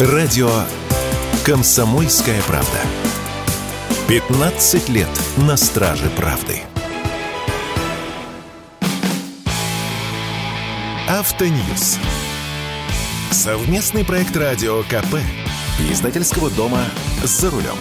Радио 0.00 0.50
«Комсомольская 1.44 2.42
правда». 2.48 2.80
15 4.08 4.88
лет 4.88 5.08
на 5.36 5.56
страже 5.56 6.10
правды. 6.16 6.62
Автоньюз. 11.08 11.98
Совместный 13.30 14.04
проект 14.04 14.36
радио 14.36 14.82
КП. 14.82 15.20
Издательского 15.88 16.50
дома 16.50 16.80
«За 17.22 17.48
рулем». 17.50 17.76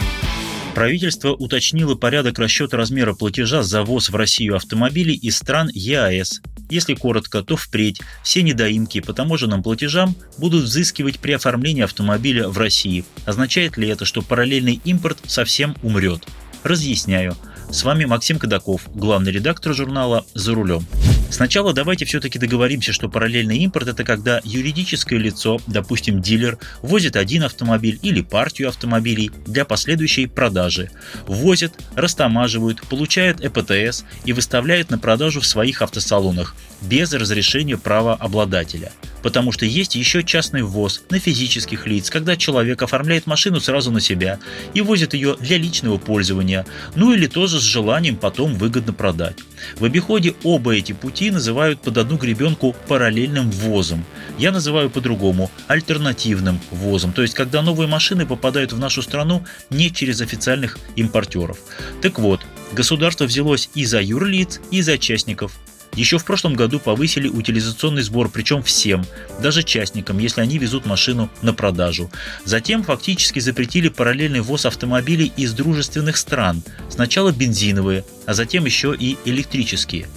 Правительство 0.75 1.33
уточнило 1.33 1.95
порядок 1.95 2.39
расчета 2.39 2.77
размера 2.77 3.13
платежа 3.13 3.63
за 3.63 3.83
ввоз 3.83 4.09
в 4.09 4.15
Россию 4.15 4.55
автомобилей 4.55 5.15
из 5.15 5.37
стран 5.37 5.69
ЕАЭС 5.73 6.41
если 6.73 6.95
коротко, 6.95 7.43
то 7.43 7.55
впредь 7.55 8.01
все 8.23 8.41
недоимки 8.41 8.99
по 8.99 9.13
таможенным 9.13 9.61
платежам 9.61 10.15
будут 10.37 10.63
взыскивать 10.63 11.19
при 11.19 11.33
оформлении 11.33 11.83
автомобиля 11.83 12.49
в 12.49 12.57
России. 12.57 13.05
Означает 13.25 13.77
ли 13.77 13.87
это, 13.87 14.05
что 14.05 14.23
параллельный 14.23 14.81
импорт 14.83 15.19
совсем 15.27 15.75
умрет? 15.83 16.23
Разъясняю. 16.63 17.35
С 17.69 17.83
вами 17.83 18.05
Максим 18.05 18.39
Кадаков, 18.39 18.81
главный 18.95 19.31
редактор 19.31 19.73
журнала 19.73 20.25
«За 20.33 20.53
рулем». 20.53 20.85
Сначала 21.33 21.73
давайте 21.73 22.05
все-таки 22.05 22.37
договоримся, 22.37 22.93
что 22.93 23.09
параллельный 23.09 23.57
импорт– 23.57 23.87
это 23.89 24.03
когда 24.03 24.39
юридическое 24.43 25.17
лицо, 25.17 25.59
допустим, 25.65 26.21
дилер, 26.21 26.59
возит 26.83 27.15
один 27.15 27.41
автомобиль 27.41 27.97
или 28.03 28.21
партию 28.21 28.69
автомобилей 28.69 29.31
для 29.47 29.65
последующей 29.65 30.27
продажи. 30.27 30.91
Ввозит, 31.25 31.73
растамаживают, 31.95 32.83
получает 32.83 33.43
ЭПТС 33.43 34.03
и 34.25 34.31
выставляет 34.31 34.91
на 34.91 34.99
продажу 34.99 35.41
в 35.41 35.47
своих 35.47 35.81
автосалонах 35.81 36.55
без 36.81 37.11
разрешения 37.13 37.79
правообладателя– 37.79 38.91
потому 39.23 39.51
что 39.51 39.65
есть 39.65 39.95
еще 39.95 40.21
частный 40.23 40.61
ввоз 40.61 41.01
на 41.09 41.17
физических 41.17 41.87
лиц, 41.87 42.09
когда 42.09 42.35
человек 42.35 42.83
оформляет 42.83 43.25
машину 43.25 43.59
сразу 43.59 43.89
на 43.89 44.01
себя 44.01 44.37
и 44.73 44.81
возит 44.81 45.13
ее 45.13 45.35
для 45.39 45.57
личного 45.57 45.97
пользования, 45.97 46.65
ну 46.95 47.13
или 47.13 47.25
тоже 47.27 47.59
с 47.59 47.63
желанием 47.63 48.17
потом 48.17 48.53
выгодно 48.55 48.93
продать. 48.93 49.37
В 49.79 49.85
обиходе 49.85 50.35
оба 50.43 50.75
эти 50.75 50.91
пути 50.91 51.31
называют 51.31 51.81
под 51.81 51.97
одну 51.97 52.17
гребенку 52.17 52.75
параллельным 52.87 53.49
ввозом. 53.49 54.03
Я 54.37 54.51
называю 54.51 54.89
по-другому 54.89 55.49
альтернативным 55.67 56.59
ввозом, 56.69 57.13
то 57.13 57.21
есть 57.21 57.33
когда 57.33 57.61
новые 57.61 57.87
машины 57.87 58.25
попадают 58.25 58.73
в 58.73 58.79
нашу 58.79 59.01
страну 59.01 59.45
не 59.69 59.89
через 59.91 60.19
официальных 60.19 60.77
импортеров. 60.97 61.57
Так 62.01 62.19
вот, 62.19 62.41
государство 62.73 63.23
взялось 63.23 63.69
и 63.73 63.85
за 63.85 64.01
юрлиц, 64.01 64.59
и 64.69 64.81
за 64.81 64.97
частников. 64.97 65.53
Еще 65.95 66.17
в 66.17 66.25
прошлом 66.25 66.55
году 66.55 66.79
повысили 66.79 67.27
утилизационный 67.27 68.01
сбор, 68.01 68.29
причем 68.29 68.63
всем, 68.63 69.05
даже 69.39 69.63
частникам, 69.63 70.17
если 70.17 70.41
они 70.41 70.57
везут 70.57 70.85
машину 70.85 71.29
на 71.41 71.53
продажу. 71.53 72.09
Затем 72.45 72.83
фактически 72.83 73.39
запретили 73.39 73.89
параллельный 73.89 74.41
ввоз 74.41 74.65
автомобилей 74.65 75.31
из 75.37 75.53
дружественных 75.53 76.17
стран. 76.17 76.63
Сначала 76.89 77.31
бензиновые, 77.31 78.05
а 78.25 78.33
затем 78.33 78.65
еще 78.65 78.95
и 78.97 79.17
электрические. 79.25 80.07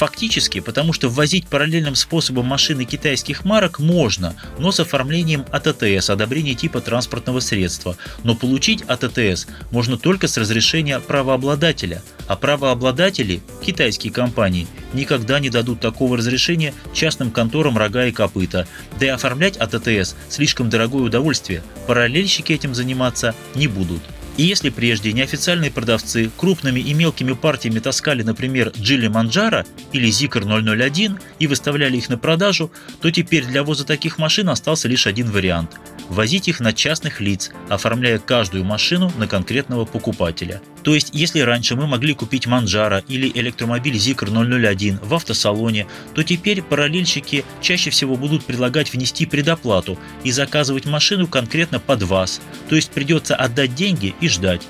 Фактически, 0.00 0.60
потому 0.60 0.94
что 0.94 1.10
ввозить 1.10 1.46
параллельным 1.46 1.94
способом 1.94 2.46
машины 2.46 2.86
китайских 2.86 3.44
марок 3.44 3.78
можно, 3.78 4.34
но 4.58 4.72
с 4.72 4.80
оформлением 4.80 5.44
АТТС, 5.52 6.08
одобрения 6.08 6.54
типа 6.54 6.80
транспортного 6.80 7.40
средства. 7.40 7.98
Но 8.24 8.34
получить 8.34 8.82
АТТС 8.86 9.46
можно 9.70 9.98
только 9.98 10.26
с 10.26 10.38
разрешения 10.38 11.00
правообладателя, 11.00 12.02
а 12.28 12.36
правообладатели, 12.36 13.42
китайские 13.62 14.10
компании, 14.10 14.68
никогда 14.94 15.38
не 15.38 15.50
дадут 15.50 15.80
такого 15.80 16.16
разрешения 16.16 16.72
частным 16.94 17.30
конторам 17.30 17.76
рога 17.76 18.06
и 18.06 18.10
копыта. 18.10 18.66
Да 18.98 19.04
и 19.04 19.10
оформлять 19.10 19.58
АТТС 19.58 20.16
слишком 20.30 20.70
дорогое 20.70 21.02
удовольствие, 21.02 21.62
параллельщики 21.86 22.54
этим 22.54 22.74
заниматься 22.74 23.34
не 23.54 23.66
будут. 23.66 24.00
И 24.40 24.42
если 24.42 24.70
прежде 24.70 25.12
неофициальные 25.12 25.70
продавцы 25.70 26.30
крупными 26.34 26.80
и 26.80 26.94
мелкими 26.94 27.34
партиями 27.34 27.78
таскали, 27.78 28.22
например, 28.22 28.72
Джили 28.74 29.06
Манджара 29.06 29.66
или 29.92 30.10
Зикр 30.10 30.46
001 30.46 31.18
и 31.38 31.46
выставляли 31.46 31.98
их 31.98 32.08
на 32.08 32.16
продажу, 32.16 32.72
то 33.02 33.10
теперь 33.10 33.44
для 33.44 33.62
воза 33.62 33.84
таких 33.84 34.16
машин 34.16 34.48
остался 34.48 34.88
лишь 34.88 35.06
один 35.06 35.30
вариант– 35.30 35.72
возить 36.08 36.48
их 36.48 36.60
на 36.60 36.72
частных 36.72 37.20
лиц, 37.20 37.50
оформляя 37.68 38.18
каждую 38.18 38.64
машину 38.64 39.12
на 39.18 39.28
конкретного 39.28 39.84
покупателя. 39.84 40.62
То 40.82 40.94
есть, 40.94 41.10
если 41.12 41.40
раньше 41.40 41.76
мы 41.76 41.86
могли 41.86 42.14
купить 42.14 42.46
Манджара 42.46 43.02
или 43.08 43.30
электромобиль 43.34 43.96
Zikr 43.96 44.30
001 44.30 45.00
в 45.02 45.14
автосалоне, 45.14 45.86
то 46.14 46.22
теперь 46.22 46.62
параллельщики 46.62 47.44
чаще 47.60 47.90
всего 47.90 48.16
будут 48.16 48.44
предлагать 48.44 48.92
внести 48.92 49.26
предоплату 49.26 49.98
и 50.24 50.30
заказывать 50.30 50.86
машину 50.86 51.26
конкретно 51.26 51.80
под 51.80 52.02
вас, 52.02 52.40
то 52.68 52.76
есть 52.76 52.90
придется 52.90 53.36
отдать 53.36 53.74
деньги 53.74 54.14
и 54.20 54.28
ждать. 54.28 54.62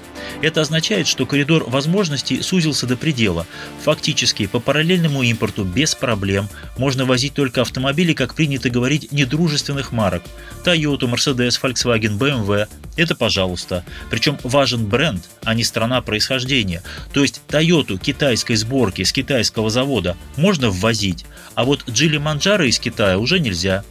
Это 0.43 0.60
означает, 0.60 1.06
что 1.06 1.26
коридор 1.26 1.65
возможностей 1.69 2.43
сузился 2.43 2.87
до 2.87 2.97
предела. 2.97 3.47
Фактически, 3.82 4.47
по 4.47 4.60
параллельному 4.60 5.22
импорту 5.22 5.65
без 5.65 5.94
проблем 5.94 6.49
можно 6.76 7.04
возить 7.04 7.34
только 7.34 7.62
автомобили, 7.62 8.12
как 8.12 8.34
принято 8.34 8.70
говорить, 8.70 9.12
недружественных 9.12 9.93
марок. 9.93 10.22
Toyota, 10.65 11.10
Mercedes, 11.10 11.59
Volkswagen, 11.60 12.19
BMW– 12.19 12.66
это 12.96 13.14
пожалуйста. 13.14 13.84
Причем 14.10 14.38
важен 14.42 14.86
бренд, 14.86 15.28
а 15.44 15.54
не 15.54 15.64
страна 15.64 16.02
происхождения. 16.02 16.82
То 17.12 17.22
есть 17.22 17.42
Toyota 17.48 17.98
китайской 17.98 18.56
сборки 18.56 19.02
с 19.02 19.12
китайского 19.12 19.70
завода 19.70 20.16
можно 20.36 20.70
ввозить, 20.70 21.24
а 21.54 21.64
вот 21.64 21.88
Джили 21.88 22.18
Манджаро 22.18 22.64
из 22.68 22.78
Китая 22.78 23.18
уже 23.18 23.40
нельзя. 23.40 23.84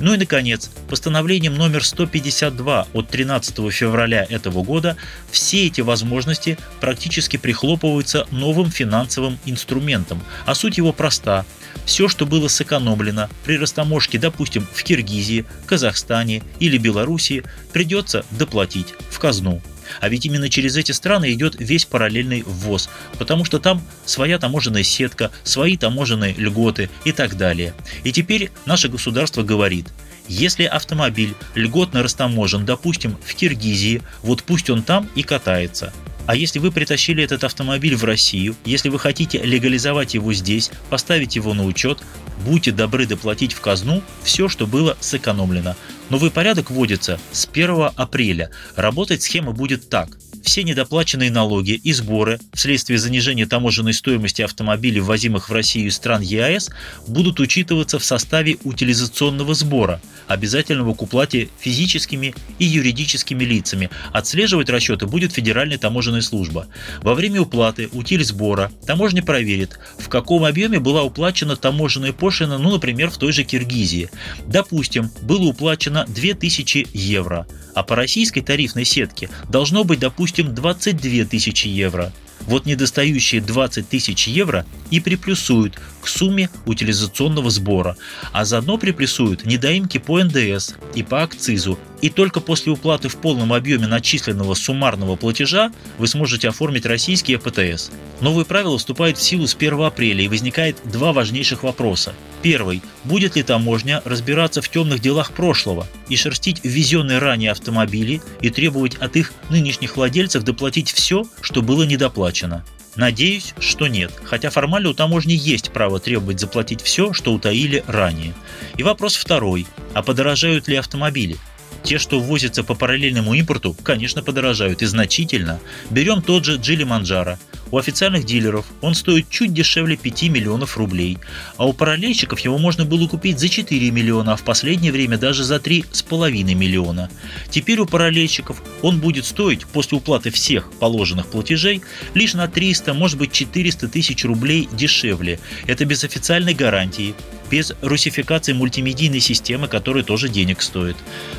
Ну 0.00 0.14
и, 0.14 0.16
наконец, 0.16 0.70
постановлением 0.88 1.54
номер 1.54 1.84
152 1.84 2.88
от 2.92 3.08
13 3.08 3.72
февраля 3.72 4.26
этого 4.28 4.62
года 4.62 4.96
все 5.30 5.66
эти 5.66 5.80
возможности 5.80 6.58
практически 6.80 7.36
прихлопываются 7.36 8.26
новым 8.30 8.70
финансовым 8.70 9.38
инструментом, 9.44 10.22
а 10.46 10.54
суть 10.54 10.78
его 10.78 10.92
проста. 10.92 11.44
Все, 11.84 12.08
что 12.08 12.24
было 12.24 12.48
сэкономлено 12.48 13.28
при 13.44 13.58
растаможке, 13.58 14.18
допустим, 14.18 14.66
в 14.72 14.82
Киргизии, 14.84 15.44
Казахстане 15.66 16.42
или 16.60 16.78
Белоруссии, 16.78 17.42
придется 17.72 18.24
доплатить 18.30 18.94
в 19.10 19.18
казну. 19.18 19.60
А 20.00 20.08
ведь 20.08 20.26
именно 20.26 20.48
через 20.48 20.76
эти 20.76 20.92
страны 20.92 21.32
идет 21.32 21.56
весь 21.58 21.84
параллельный 21.84 22.42
ввоз, 22.42 22.88
потому 23.18 23.44
что 23.44 23.58
там 23.58 23.82
своя 24.04 24.38
таможенная 24.38 24.82
сетка, 24.82 25.30
свои 25.42 25.76
таможенные 25.76 26.34
льготы 26.34 26.90
и 27.04 27.12
так 27.12 27.36
далее. 27.36 27.74
И 28.04 28.12
теперь 28.12 28.50
наше 28.66 28.88
государство 28.88 29.42
говорит, 29.42 29.86
если 30.28 30.64
автомобиль 30.64 31.34
льготно 31.54 32.02
растаможен, 32.02 32.64
допустим, 32.64 33.16
в 33.24 33.34
Киргизии, 33.34 34.02
вот 34.22 34.42
пусть 34.42 34.70
он 34.70 34.82
там 34.82 35.08
и 35.14 35.22
катается. 35.22 35.92
А 36.26 36.34
если 36.36 36.58
вы 36.58 36.72
притащили 36.72 37.22
этот 37.22 37.44
автомобиль 37.44 37.96
в 37.96 38.04
Россию, 38.04 38.56
если 38.64 38.88
вы 38.88 38.98
хотите 38.98 39.42
легализовать 39.42 40.14
его 40.14 40.32
здесь, 40.32 40.70
поставить 40.88 41.36
его 41.36 41.52
на 41.52 41.64
учет, 41.64 41.98
будьте 42.46 42.72
добры 42.72 43.06
доплатить 43.06 43.52
в 43.52 43.60
казну 43.60 44.02
все, 44.22 44.48
что 44.48 44.66
было 44.66 44.96
сэкономлено. 45.00 45.76
Новый 46.10 46.30
порядок 46.30 46.70
вводится 46.70 47.18
с 47.32 47.48
1 47.50 47.90
апреля. 47.96 48.50
Работать 48.76 49.22
схема 49.22 49.52
будет 49.52 49.88
так– 49.88 50.18
все 50.44 50.62
недоплаченные 50.62 51.30
налоги 51.30 51.72
и 51.72 51.92
сборы 51.94 52.38
вследствие 52.52 52.98
занижения 52.98 53.46
таможенной 53.46 53.94
стоимости 53.94 54.42
автомобилей, 54.42 55.00
ввозимых 55.00 55.48
в 55.48 55.52
Россию 55.52 55.88
из 55.88 55.96
стран 55.96 56.20
ЕАЭС, 56.20 56.70
будут 57.08 57.40
учитываться 57.40 57.98
в 57.98 58.04
составе 58.04 58.58
утилизационного 58.62 59.54
сбора, 59.54 60.02
обязательного 60.28 60.92
к 60.94 61.02
уплате 61.02 61.48
физическими 61.58 62.34
и 62.58 62.66
юридическими 62.66 63.42
лицами. 63.42 63.88
Отслеживать 64.12 64.68
расчеты 64.68 65.06
будет 65.06 65.32
Федеральная 65.32 65.78
таможенная 65.78 66.20
служба. 66.20 66.66
Во 67.00 67.14
время 67.14 67.40
уплаты 67.40 67.88
утиль 67.92 68.24
сбора 68.24 68.70
таможня 68.86 69.22
проверит, 69.22 69.78
в 69.98 70.10
каком 70.10 70.44
объеме 70.44 70.78
была 70.78 71.04
уплачена 71.04 71.56
таможенная 71.56 72.12
пошлина, 72.12 72.58
ну, 72.58 72.70
например, 72.70 73.10
в 73.10 73.16
той 73.16 73.32
же 73.32 73.44
Киргизии. 73.44 74.10
Допустим, 74.46 75.10
было 75.22 75.44
уплачено 75.44 75.93
2000 76.02 76.88
евро– 76.92 77.46
а 77.74 77.82
по 77.82 77.96
российской 77.96 78.40
тарифной 78.40 78.84
сетке 78.84 79.28
должно 79.48 79.84
быть, 79.84 79.98
допустим, 79.98 80.54
22 80.54 81.24
тысячи 81.24 81.66
евро. 81.66 82.12
Вот 82.42 82.66
недостающие 82.66 83.40
20 83.40 83.88
тысяч 83.88 84.28
евро 84.28 84.66
и 84.90 85.00
приплюсуют 85.00 85.80
к 86.00 86.08
сумме 86.08 86.50
утилизационного 86.66 87.50
сбора, 87.50 87.96
а 88.32 88.44
заодно 88.44 88.76
приплюсуют 88.76 89.46
недоимки 89.46 89.98
по 89.98 90.22
НДС 90.22 90.74
и 90.94 91.02
по 91.02 91.22
акцизу. 91.22 91.78
И 92.04 92.10
только 92.10 92.40
после 92.40 92.70
уплаты 92.70 93.08
в 93.08 93.16
полном 93.16 93.54
объеме 93.54 93.86
начисленного 93.86 94.52
суммарного 94.52 95.16
платежа 95.16 95.72
вы 95.96 96.06
сможете 96.06 96.50
оформить 96.50 96.84
российский 96.84 97.38
ПТС. 97.38 97.90
Новые 98.20 98.44
правила 98.44 98.76
вступают 98.76 99.16
в 99.16 99.22
силу 99.22 99.46
с 99.46 99.54
1 99.54 99.80
апреля 99.80 100.22
и 100.22 100.28
возникает 100.28 100.76
два 100.84 101.14
важнейших 101.14 101.62
вопроса. 101.62 102.12
Первый. 102.42 102.82
Будет 103.04 103.36
ли 103.36 103.42
таможня 103.42 104.02
разбираться 104.04 104.60
в 104.60 104.68
темных 104.68 105.00
делах 105.00 105.32
прошлого 105.32 105.86
и 106.10 106.16
шерстить 106.16 106.60
ввезенные 106.62 107.20
ранее 107.20 107.52
автомобили 107.52 108.20
и 108.42 108.50
требовать 108.50 108.96
от 108.96 109.16
их 109.16 109.32
нынешних 109.48 109.96
владельцев 109.96 110.42
доплатить 110.42 110.92
все, 110.92 111.24
что 111.40 111.62
было 111.62 111.84
недоплачено? 111.84 112.66
Надеюсь, 112.96 113.54
что 113.58 113.86
нет, 113.88 114.12
хотя 114.24 114.50
формально 114.50 114.90
у 114.90 114.94
таможни 114.94 115.32
есть 115.32 115.72
право 115.72 115.98
требовать 115.98 116.38
заплатить 116.38 116.82
все, 116.82 117.14
что 117.14 117.32
утаили 117.32 117.82
ранее. 117.86 118.34
И 118.76 118.82
вопрос 118.82 119.16
второй. 119.16 119.66
А 119.94 120.02
подорожают 120.02 120.68
ли 120.68 120.76
автомобили? 120.76 121.38
Те, 121.84 121.98
что 121.98 122.18
ввозятся 122.18 122.64
по 122.64 122.74
параллельному 122.74 123.34
импорту, 123.34 123.76
конечно, 123.82 124.22
подорожают 124.22 124.80
и 124.80 124.86
значительно. 124.86 125.60
Берем 125.90 126.22
тот 126.22 126.46
же 126.46 126.56
Джили 126.56 126.82
Манджара. 126.82 127.38
У 127.70 127.76
официальных 127.76 128.24
дилеров 128.24 128.64
он 128.80 128.94
стоит 128.94 129.28
чуть 129.28 129.52
дешевле 129.52 129.96
5 129.96 130.22
миллионов 130.24 130.78
рублей, 130.78 131.18
а 131.56 131.66
у 131.66 131.72
параллельщиков 131.72 132.38
его 132.40 132.56
можно 132.56 132.84
было 132.84 133.06
купить 133.06 133.38
за 133.38 133.48
4 133.48 133.90
миллиона, 133.90 134.32
а 134.32 134.36
в 134.36 134.44
последнее 134.44 134.92
время 134.92 135.18
даже 135.18 135.44
за 135.44 135.56
3,5 135.56 136.54
миллиона. 136.54 137.10
Теперь 137.50 137.80
у 137.80 137.86
параллельщиков 137.86 138.62
он 138.80 139.00
будет 139.00 139.26
стоить, 139.26 139.66
после 139.66 139.98
уплаты 139.98 140.30
всех 140.30 140.70
положенных 140.72 141.26
платежей, 141.26 141.82
лишь 142.14 142.34
на 142.34 142.48
300, 142.48 142.94
может 142.94 143.18
быть 143.18 143.32
400 143.32 143.88
тысяч 143.88 144.24
рублей 144.24 144.68
дешевле. 144.72 145.38
Это 145.66 145.84
без 145.84 146.04
официальной 146.04 146.54
гарантии, 146.54 147.14
без 147.54 147.72
русификации 147.82 148.52
мультимедийной 148.52 149.20
системы, 149.20 149.68
которая 149.68 150.02
тоже 150.02 150.28
денег 150.28 150.60
стоит. 150.60 150.96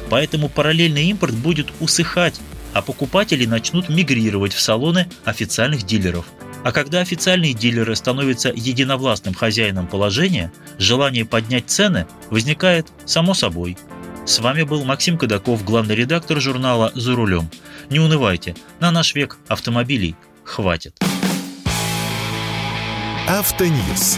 Поэтому 0.09 0.47
параллельный 0.47 1.07
импорт 1.07 1.33
будет 1.33 1.67
усыхать, 1.81 2.39
а 2.71 2.81
покупатели 2.81 3.45
начнут 3.45 3.89
мигрировать 3.89 4.53
в 4.53 4.61
салоны 4.61 5.09
официальных 5.25 5.83
дилеров. 5.83 6.25
А 6.63 6.71
когда 6.71 7.01
официальные 7.01 7.53
дилеры 7.53 7.97
становятся 7.97 8.53
единовластным 8.55 9.33
хозяином 9.33 9.87
положения, 9.87 10.53
желание 10.77 11.25
поднять 11.25 11.69
цены 11.69 12.07
возникает 12.29 12.87
само 13.03 13.33
собой. 13.33 13.77
С 14.25 14.39
вами 14.39 14.63
был 14.63 14.85
Максим 14.85 15.17
Кадаков, 15.17 15.65
главный 15.65 15.95
редактор 15.95 16.39
журнала 16.39 16.93
«За 16.95 17.13
рулем». 17.13 17.51
Не 17.89 17.99
унывайте, 17.99 18.55
на 18.79 18.89
наш 18.89 19.15
век 19.15 19.37
автомобилей 19.49 20.15
хватит. 20.45 20.97
Автоньюз. 23.27 24.17